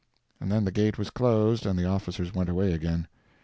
[0.39, 3.07] "—and then the gate was closed and the officers went away again.